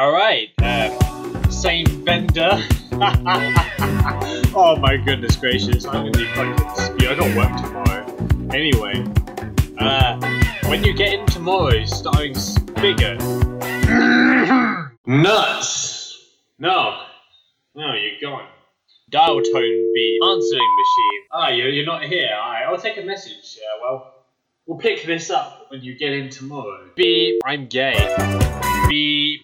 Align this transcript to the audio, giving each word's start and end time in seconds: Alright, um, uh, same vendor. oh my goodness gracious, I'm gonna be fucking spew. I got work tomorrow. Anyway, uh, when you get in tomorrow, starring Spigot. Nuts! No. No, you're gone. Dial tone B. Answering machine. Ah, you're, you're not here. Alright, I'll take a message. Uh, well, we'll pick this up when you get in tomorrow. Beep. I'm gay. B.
Alright, 0.00 0.48
um, 0.58 0.66
uh, 0.66 1.48
same 1.50 1.86
vendor. 2.04 2.50
oh 4.52 4.76
my 4.80 4.96
goodness 4.96 5.36
gracious, 5.36 5.86
I'm 5.86 6.10
gonna 6.10 6.10
be 6.10 6.26
fucking 6.34 6.58
spew. 6.74 7.10
I 7.10 7.14
got 7.14 7.36
work 7.36 7.56
tomorrow. 7.62 8.04
Anyway, 8.52 9.04
uh, 9.78 10.18
when 10.68 10.82
you 10.82 10.94
get 10.94 11.14
in 11.14 11.24
tomorrow, 11.26 11.84
starring 11.84 12.34
Spigot. 12.34 13.22
Nuts! 15.06 16.26
No. 16.58 17.02
No, 17.76 17.94
you're 17.94 18.20
gone. 18.20 18.48
Dial 19.10 19.40
tone 19.42 19.92
B. 19.94 20.18
Answering 20.24 20.76
machine. 20.76 21.22
Ah, 21.30 21.48
you're, 21.50 21.68
you're 21.68 21.86
not 21.86 22.02
here. 22.02 22.30
Alright, 22.34 22.66
I'll 22.66 22.78
take 22.78 22.96
a 22.96 23.02
message. 23.02 23.58
Uh, 23.58 23.78
well, 23.80 24.14
we'll 24.66 24.78
pick 24.78 25.04
this 25.06 25.30
up 25.30 25.66
when 25.68 25.82
you 25.82 25.96
get 25.96 26.10
in 26.12 26.30
tomorrow. 26.30 26.88
Beep. 26.96 27.42
I'm 27.44 27.68
gay. 27.68 27.94
B. 28.88 29.24